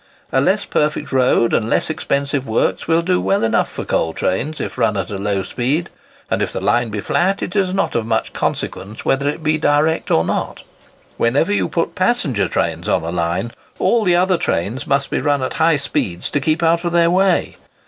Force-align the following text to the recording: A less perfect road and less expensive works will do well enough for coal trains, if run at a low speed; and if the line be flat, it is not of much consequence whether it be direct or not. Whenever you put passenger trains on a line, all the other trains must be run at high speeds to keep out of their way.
A 0.31 0.41
less 0.41 0.65
perfect 0.65 1.11
road 1.11 1.53
and 1.53 1.69
less 1.69 1.87
expensive 1.87 2.47
works 2.47 2.87
will 2.87 3.03
do 3.03 3.21
well 3.21 3.43
enough 3.43 3.69
for 3.71 3.85
coal 3.85 4.13
trains, 4.13 4.59
if 4.59 4.75
run 4.79 4.97
at 4.97 5.11
a 5.11 5.17
low 5.19 5.43
speed; 5.43 5.91
and 6.27 6.41
if 6.41 6.51
the 6.51 6.59
line 6.59 6.89
be 6.89 6.99
flat, 7.01 7.43
it 7.43 7.55
is 7.55 7.71
not 7.71 7.93
of 7.93 8.07
much 8.07 8.33
consequence 8.33 9.05
whether 9.05 9.29
it 9.29 9.43
be 9.43 9.59
direct 9.59 10.09
or 10.09 10.25
not. 10.25 10.63
Whenever 11.17 11.53
you 11.53 11.69
put 11.69 11.93
passenger 11.93 12.47
trains 12.47 12.87
on 12.87 13.03
a 13.03 13.11
line, 13.11 13.51
all 13.77 14.03
the 14.03 14.15
other 14.15 14.39
trains 14.39 14.87
must 14.87 15.11
be 15.11 15.21
run 15.21 15.43
at 15.43 15.53
high 15.61 15.75
speeds 15.77 16.31
to 16.31 16.39
keep 16.41 16.63
out 16.63 16.83
of 16.83 16.93
their 16.93 17.11
way. 17.11 17.57